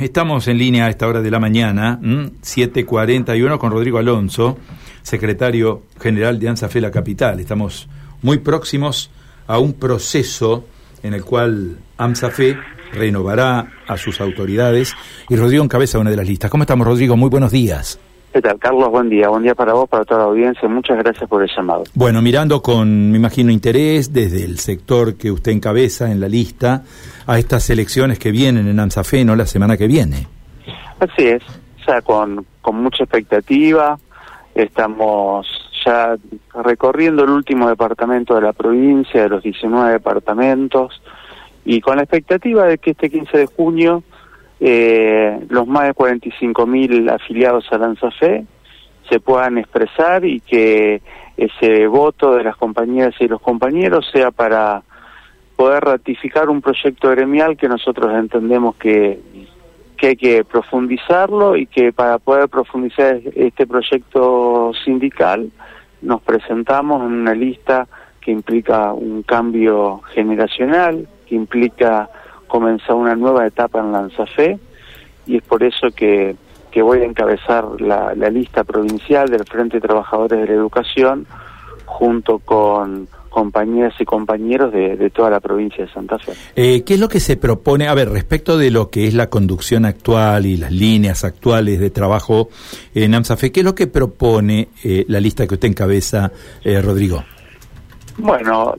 [0.00, 4.58] estamos en línea a esta hora de la mañana, 7.41, con Rodrigo Alonso,
[5.02, 7.40] secretario general de ANSAFE La Capital.
[7.40, 7.88] Estamos
[8.22, 9.10] muy próximos
[9.46, 10.66] a un proceso
[11.02, 12.56] en el cual AMSAFE
[12.92, 14.94] renovará a sus autoridades
[15.28, 16.50] y Rodrigo encabeza una de las listas.
[16.50, 17.16] ¿Cómo estamos, Rodrigo?
[17.16, 17.98] Muy buenos días.
[18.32, 18.90] ¿Qué tal, Carlos?
[18.90, 19.28] Buen día.
[19.28, 20.68] Buen día para vos, para toda la audiencia.
[20.68, 21.84] Muchas gracias por el llamado.
[21.94, 26.82] Bueno, mirando con, me imagino, interés desde el sector que usted encabeza en la lista
[27.26, 29.34] a estas elecciones que vienen en AMSAFE, ¿no?
[29.34, 30.26] La semana que viene.
[31.00, 31.42] Así es.
[31.80, 33.98] O sea, con, con mucha expectativa.
[34.54, 35.46] Estamos
[35.84, 36.16] ya
[36.62, 41.00] recorriendo el último departamento de la provincia, de los 19 departamentos,
[41.64, 44.02] y con la expectativa de que este 15 de junio
[44.60, 48.44] eh, los más de 45 mil afiliados a Lanzafe
[49.08, 51.00] se puedan expresar y que
[51.36, 54.82] ese voto de las compañeras y los compañeros sea para
[55.56, 59.20] poder ratificar un proyecto gremial que nosotros entendemos que,
[59.96, 65.50] que hay que profundizarlo y que para poder profundizar este proyecto sindical
[66.02, 67.86] nos presentamos en una lista
[68.20, 72.08] que implica un cambio generacional, que implica
[72.48, 74.58] comenzar una nueva etapa en Lanzafe
[75.26, 76.36] y es por eso que,
[76.80, 81.26] voy a encabezar la, la, lista provincial del Frente de Trabajadores de la Educación
[81.86, 86.32] junto con compañeras y compañeros de, de toda la provincia de Santa Fe.
[86.56, 87.88] Eh, ¿Qué es lo que se propone?
[87.88, 91.90] A ver, respecto de lo que es la conducción actual y las líneas actuales de
[91.90, 92.48] trabajo
[92.94, 96.32] en AMSAFE, ¿qué es lo que propone eh, la lista que usted encabeza,
[96.64, 97.24] eh, Rodrigo?
[98.18, 98.74] Bueno,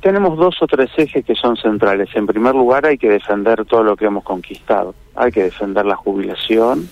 [0.00, 2.08] tenemos dos o tres ejes que son centrales.
[2.14, 4.94] En primer lugar, hay que defender todo lo que hemos conquistado.
[5.14, 6.88] Hay que defender la jubilación,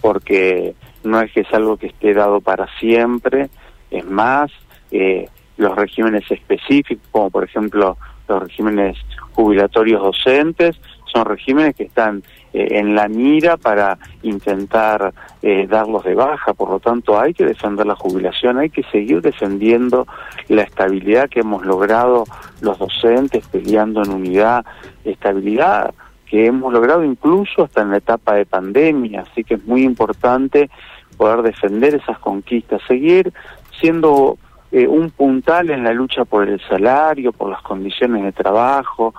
[0.00, 3.50] porque no es que es algo que esté dado para siempre.
[3.90, 4.50] Es más,
[4.90, 7.96] eh, los regímenes específicos, como por ejemplo
[8.28, 8.96] los regímenes
[9.32, 10.80] jubilatorios docentes,
[11.12, 16.70] son regímenes que están eh, en la mira para intentar eh, darlos de baja, por
[16.70, 20.06] lo tanto hay que defender la jubilación, hay que seguir defendiendo
[20.48, 22.24] la estabilidad que hemos logrado
[22.60, 24.64] los docentes peleando en unidad,
[25.04, 25.94] estabilidad
[26.26, 30.70] que hemos logrado incluso hasta en la etapa de pandemia, así que es muy importante
[31.16, 33.32] poder defender esas conquistas, seguir
[33.80, 34.38] siendo
[34.70, 39.14] eh, un puntal en la lucha por el salario, por las condiciones de trabajo,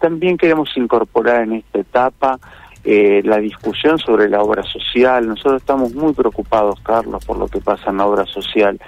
[0.00, 2.38] también queremos incorporar en esta etapa
[2.84, 5.28] eh, la discusión sobre la obra social.
[5.28, 8.80] Nosotros estamos muy preocupados, Carlos, por lo que pasa en la obra social,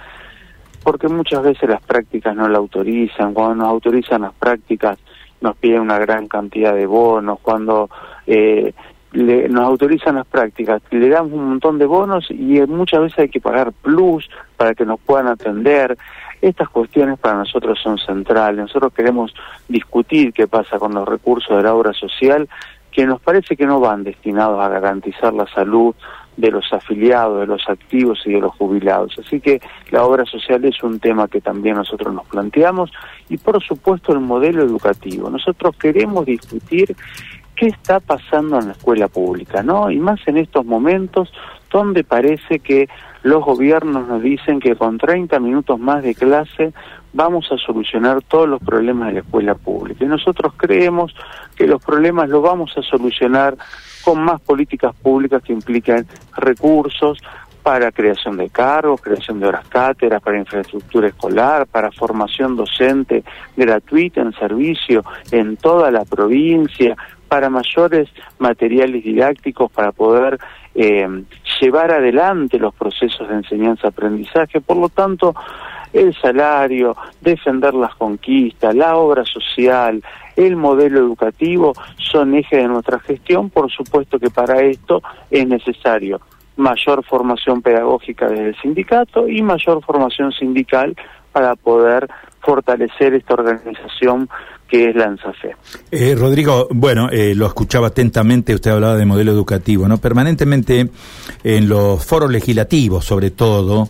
[0.82, 3.34] porque muchas veces las prácticas no la autorizan.
[3.34, 4.98] Cuando nos autorizan las prácticas
[5.44, 7.38] nos piden una gran cantidad de bonos.
[7.40, 7.90] Cuando
[8.26, 8.72] eh,
[9.12, 13.40] nos autorizan las prácticas, le damos un montón de bonos y muchas veces hay que
[13.40, 15.96] pagar plus para que nos puedan atender.
[16.42, 18.60] Estas cuestiones para nosotros son centrales.
[18.60, 19.32] Nosotros queremos
[19.68, 22.48] discutir qué pasa con los recursos de la obra social,
[22.94, 25.94] que nos parece que no van destinados a garantizar la salud
[26.36, 29.18] de los afiliados, de los activos y de los jubilados.
[29.18, 29.60] Así que
[29.90, 32.92] la obra social es un tema que también nosotros nos planteamos
[33.28, 35.28] y por supuesto el modelo educativo.
[35.28, 36.96] Nosotros queremos discutir
[37.56, 39.90] qué está pasando en la escuela pública, ¿no?
[39.90, 41.32] Y más en estos momentos
[41.70, 42.88] donde parece que
[43.22, 46.72] los gobiernos nos dicen que con 30 minutos más de clase
[47.14, 50.04] vamos a solucionar todos los problemas de la escuela pública.
[50.04, 51.14] Y nosotros creemos
[51.56, 53.56] que los problemas los vamos a solucionar
[54.04, 57.18] con más políticas públicas que implican recursos
[57.62, 63.24] para creación de cargos, creación de horas cátedras, para infraestructura escolar, para formación docente
[63.56, 66.94] gratuita en servicio en toda la provincia,
[67.26, 70.38] para mayores materiales didácticos para poder
[70.74, 71.08] eh,
[71.60, 74.60] llevar adelante los procesos de enseñanza-aprendizaje.
[74.60, 75.34] Por lo tanto,
[75.92, 80.02] el salario, defender las conquistas, la obra social,
[80.36, 83.50] el modelo educativo son ejes de nuestra gestión.
[83.50, 86.20] Por supuesto que para esto es necesario
[86.56, 90.96] mayor formación pedagógica desde el sindicato y mayor formación sindical
[91.34, 92.08] para poder
[92.40, 94.28] fortalecer esta organización
[94.68, 95.56] que es Lanzafe.
[95.90, 99.98] Eh, Rodrigo, bueno, eh, lo escuchaba atentamente, usted hablaba de modelo educativo, ¿no?
[99.98, 100.88] Permanentemente
[101.42, 103.88] en los foros legislativos, sobre todo,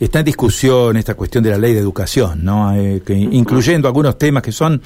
[0.00, 2.74] está en discusión esta cuestión de la ley de educación, ¿no?
[2.74, 4.80] Eh, que, incluyendo algunos temas que son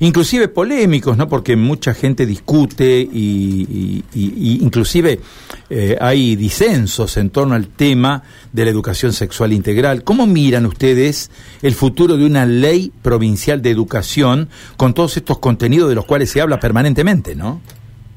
[0.00, 1.28] inclusive polémicos, ¿no?
[1.28, 5.20] Porque mucha gente discute y, y, y inclusive
[5.70, 8.22] eh, hay disensos en torno al tema
[8.52, 10.04] de la educación sexual integral.
[10.04, 11.30] ¿Cómo miran ustedes
[11.62, 16.30] el futuro de una ley provincial de educación con todos estos contenidos de los cuales
[16.30, 17.60] se habla permanentemente, no?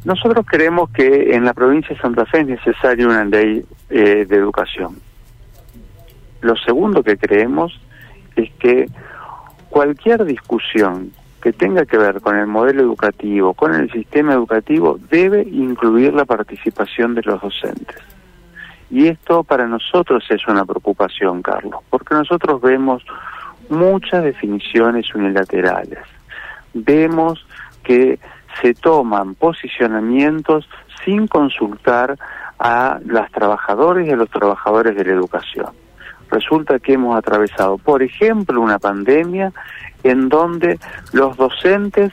[0.03, 4.35] Nosotros creemos que en la provincia de Santa Fe es necesaria una ley eh, de
[4.35, 4.97] educación.
[6.43, 7.79] Lo segundo que creemos
[8.35, 8.85] es que
[9.69, 11.11] cualquier discusión
[11.41, 16.25] que tenga que ver con el modelo educativo, con el sistema educativo, debe incluir la
[16.25, 17.97] participación de los docentes.
[18.89, 23.03] Y esto para nosotros es una preocupación, Carlos, porque nosotros vemos
[23.69, 25.99] muchas definiciones unilaterales.
[26.73, 27.45] Vemos
[27.83, 28.19] que
[28.61, 30.67] se toman posicionamientos
[31.05, 32.17] sin consultar
[32.59, 35.82] a las trabajadoras y a los trabajadores de la educación.
[36.33, 39.53] Resulta que hemos atravesado, por ejemplo, una pandemia
[40.03, 40.79] en donde
[41.11, 42.11] los docentes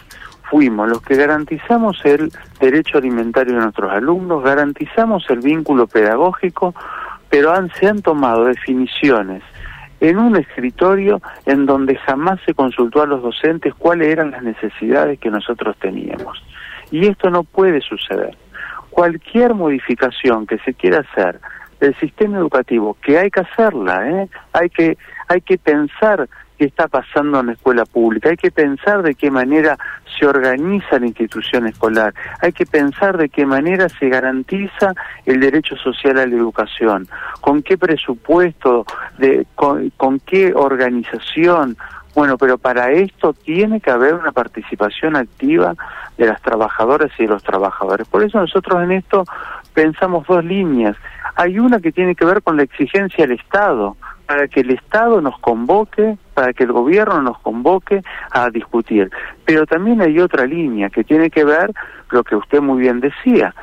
[0.50, 2.31] fuimos los que garantizamos el
[2.61, 6.75] derecho alimentario de nuestros alumnos, garantizamos el vínculo pedagógico,
[7.31, 9.43] pero han, se han tomado definiciones
[10.00, 15.19] en un escritorio en donde jamás se consultó a los docentes cuáles eran las necesidades
[15.19, 16.44] que nosotros teníamos.
[16.90, 18.37] Y esto no puede suceder.
[18.90, 21.40] Cualquier modificación que se quiera hacer
[21.81, 24.29] del sistema educativo, que hay que hacerla, ¿eh?
[24.53, 24.99] hay, que,
[25.29, 26.29] hay que pensar
[26.59, 29.79] qué está pasando en la escuela pública, hay que pensar de qué manera
[30.19, 32.12] se organiza la institución escolar,
[32.43, 34.93] hay que pensar de qué manera se garantiza
[35.25, 37.09] el derecho social a la educación,
[37.41, 38.85] con qué presupuesto,
[39.17, 41.79] de, con, con qué organización,
[42.15, 45.75] bueno, pero para esto tiene que haber una participación activa
[46.19, 48.06] de las trabajadoras y de los trabajadores.
[48.09, 49.25] Por eso nosotros en esto
[49.81, 50.94] pensamos dos líneas.
[51.37, 53.97] Hay una que tiene que ver con la exigencia del Estado,
[54.27, 59.11] para que el Estado nos convoque, para que el gobierno nos convoque a discutir.
[59.47, 61.73] Pero también hay otra línea que tiene que ver
[62.11, 63.55] lo que usted muy bien decía.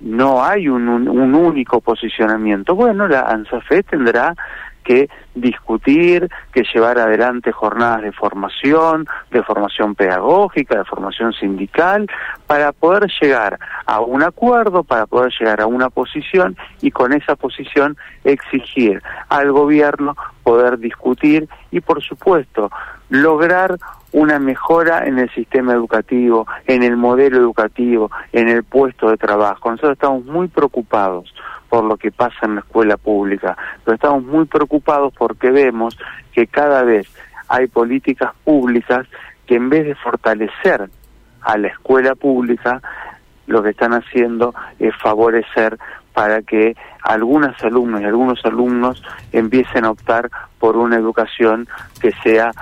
[0.00, 2.74] No hay un, un, único posicionamiento.
[2.74, 4.34] Bueno, la ANSAFE tendrá
[4.82, 12.08] que discutir, que llevar adelante jornadas de formación, de formación pedagógica, de formación sindical,
[12.46, 17.36] para poder llegar a un acuerdo, para poder llegar a una posición y con esa
[17.36, 22.70] posición exigir al gobierno poder discutir y, por supuesto,
[23.08, 23.76] lograr
[24.12, 29.70] una mejora en el sistema educativo, en el modelo educativo, en el puesto de trabajo.
[29.70, 31.32] Nosotros estamos muy preocupados
[31.68, 35.98] por lo que pasa en la escuela pública, pero estamos muy preocupados porque vemos
[36.32, 37.08] que cada vez
[37.48, 39.08] hay políticas públicas
[39.44, 40.88] que en vez de fortalecer
[41.40, 42.80] a la escuela pública,
[43.48, 45.78] lo que están haciendo es favorecer
[46.12, 49.02] para que algunas alumnas y algunos alumnos
[49.32, 50.30] empiecen a optar
[50.60, 51.66] por una educación
[52.00, 52.52] que sea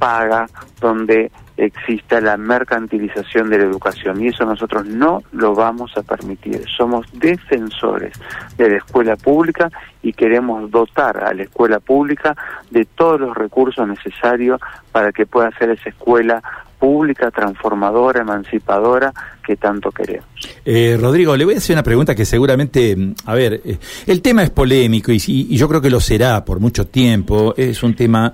[0.00, 0.48] paga,
[0.80, 6.64] donde exista la mercantilización de la educación y eso nosotros no lo vamos a permitir.
[6.74, 8.14] Somos defensores
[8.56, 9.70] de la escuela pública
[10.02, 12.34] y queremos dotar a la escuela pública
[12.70, 14.58] de todos los recursos necesarios
[14.90, 16.42] para que pueda ser esa escuela
[16.78, 19.12] pública, transformadora, emancipadora
[19.44, 20.24] que tanto queremos.
[20.64, 24.42] Eh, Rodrigo, le voy a hacer una pregunta que seguramente, a ver, eh, el tema
[24.42, 28.32] es polémico y yo creo que lo será por mucho tiempo, es un tema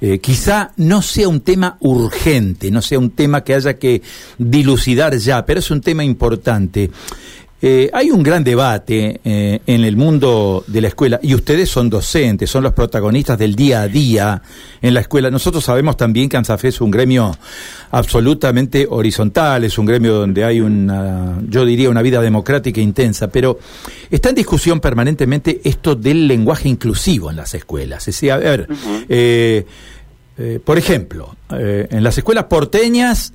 [0.00, 4.02] eh, quizá no sea un tema urgente, no sea un tema que haya que
[4.38, 6.90] dilucidar ya, pero es un tema importante.
[7.62, 11.88] Eh, hay un gran debate eh, en el mundo de la escuela y ustedes son
[11.88, 14.42] docentes, son los protagonistas del día a día
[14.82, 15.30] en la escuela.
[15.30, 17.34] Nosotros sabemos también que ANSAFE es un gremio
[17.92, 23.58] absolutamente horizontal, es un gremio donde hay una, yo diría, una vida democrática intensa, pero
[24.10, 28.06] está en discusión permanentemente esto del lenguaje inclusivo en las escuelas.
[28.06, 28.68] Es a ver,
[29.08, 29.64] eh,
[30.62, 33.32] por ejemplo, en las escuelas porteñas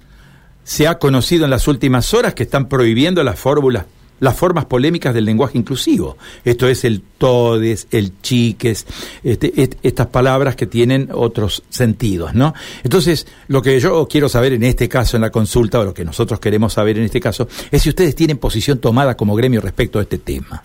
[0.64, 3.86] se ha conocido en las últimas horas que están prohibiendo las fórmulas
[4.22, 6.18] las formas polémicas del lenguaje inclusivo.
[6.46, 8.88] Esto es el todes, el chiques,
[9.24, 12.54] este, estas palabras que tienen otros sentidos, ¿no?
[12.84, 16.06] Entonces, lo que yo quiero saber en este caso, en la consulta, o lo que
[16.06, 20.00] nosotros queremos saber en este caso, es si ustedes tienen posición tomada como gremio respecto
[20.00, 20.64] a este tema.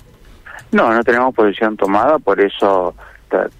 [0.71, 2.95] No, no tenemos posición tomada, por eso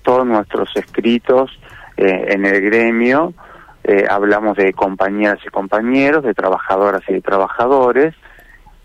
[0.03, 1.51] todos nuestros escritos
[1.97, 3.35] eh, en el gremio
[3.89, 8.17] eh, hablamos de compañeras y compañeros, de trabajadoras y de trabajadores,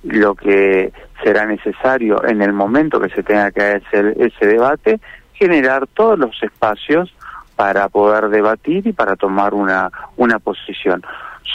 [0.03, 0.91] lo que
[1.23, 4.99] será necesario en el momento que se tenga que hacer ese debate,
[5.33, 7.13] generar todos los espacios
[7.55, 11.03] para poder debatir y para tomar una, una posición.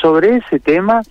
[0.01, 1.03] Sobre ese tema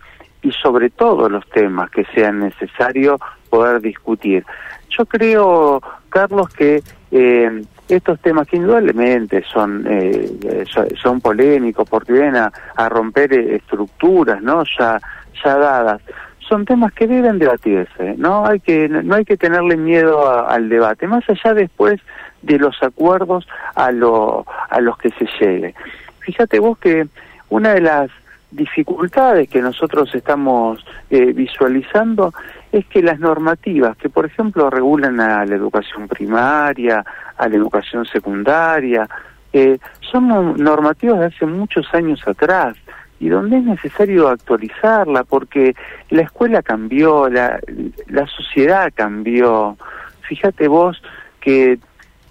[0.41, 4.45] y sobre todos los temas que sean necesarios poder discutir.
[4.89, 10.65] Yo creo, Carlos, que eh, estos temas que indudablemente son, eh,
[11.01, 14.99] son, polémicos porque vienen a, a romper estructuras no ya,
[15.43, 16.01] ya dadas
[16.47, 21.07] son temas que deben debatirse, no hay que no hay que tenerle miedo al debate,
[21.07, 21.99] más allá después
[22.41, 25.73] de los acuerdos a lo, a los que se llegue.
[26.19, 27.07] Fíjate vos que
[27.49, 28.11] una de las
[28.51, 32.33] dificultades que nosotros estamos eh, visualizando
[32.71, 37.03] es que las normativas que por ejemplo regulan a la educación primaria,
[37.37, 39.09] a la educación secundaria,
[39.51, 39.77] eh,
[40.11, 42.75] son normativas de hace muchos años atrás
[43.19, 45.75] y donde es necesario actualizarla, porque
[46.09, 47.59] la escuela cambió, la,
[48.07, 49.77] la sociedad cambió.
[50.21, 51.01] Fíjate vos
[51.39, 51.79] que,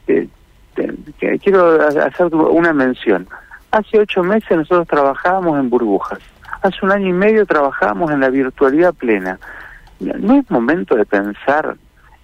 [0.07, 0.29] que,
[1.19, 3.27] que quiero hacer una mención.
[3.71, 6.21] Hace ocho meses nosotros trabajábamos en burbujas.
[6.63, 9.39] Hace un año y medio trabajábamos en la virtualidad plena.
[10.01, 11.77] No es momento de pensar,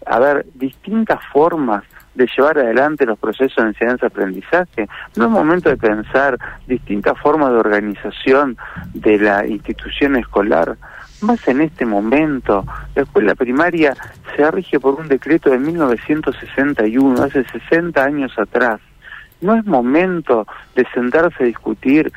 [0.07, 1.83] a ver, distintas formas
[2.15, 4.89] de llevar adelante los procesos de enseñanza-aprendizaje.
[5.17, 8.57] No es momento de pensar distintas formas de organización
[8.95, 10.77] de la institución escolar.
[11.23, 12.65] Más en este momento,
[12.95, 13.95] la escuela primaria
[14.35, 18.81] se rige por un decreto de 1961, hace 60 años atrás.
[19.41, 22.13] No es momento de sentarse a discutir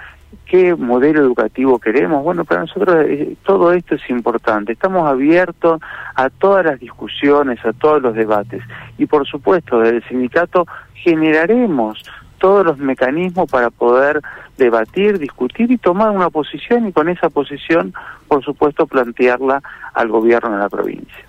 [0.45, 2.23] qué modelo educativo queremos.
[2.23, 4.73] Bueno, para nosotros eh, todo esto es importante.
[4.73, 5.81] Estamos abiertos
[6.15, 8.61] a todas las discusiones, a todos los debates.
[8.97, 12.03] Y por supuesto, desde el sindicato generaremos
[12.37, 14.21] todos los mecanismos para poder
[14.57, 17.93] debatir, discutir y tomar una posición y con esa posición,
[18.27, 19.61] por supuesto, plantearla
[19.93, 21.25] al gobierno de la provincia.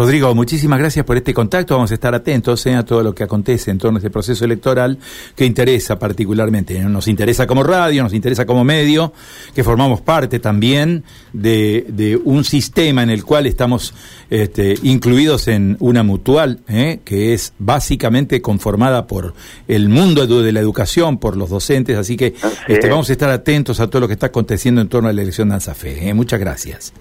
[0.00, 1.74] Rodrigo, muchísimas gracias por este contacto.
[1.74, 4.46] Vamos a estar atentos eh, a todo lo que acontece en torno a este proceso
[4.46, 4.96] electoral
[5.36, 6.80] que interesa particularmente.
[6.80, 9.12] Nos interesa como radio, nos interesa como medio,
[9.54, 11.04] que formamos parte también
[11.34, 13.92] de, un sistema en el cual estamos
[14.30, 19.34] este, incluidos en una mutual, eh, que es básicamente conformada por
[19.68, 21.98] el mundo de la educación, por los docentes.
[21.98, 22.32] Así que
[22.68, 25.20] este, vamos a estar atentos a todo lo que está aconteciendo en torno a la
[25.20, 26.08] elección de ANSAFE.
[26.08, 26.14] Eh.
[26.14, 26.94] Muchas gracias.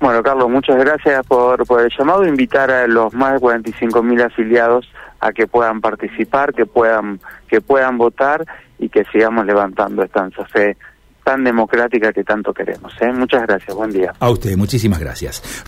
[0.00, 2.26] Bueno, Carlos, muchas gracias por, por el llamado.
[2.26, 4.90] Invitar a los más de 45 mil afiliados
[5.20, 8.46] a que puedan participar, que puedan, que puedan votar
[8.78, 10.78] y que sigamos levantando esta fe
[11.22, 12.92] tan democrática que tanto queremos.
[13.00, 13.12] ¿eh?
[13.12, 14.12] Muchas gracias, buen día.
[14.18, 15.42] A usted, muchísimas gracias.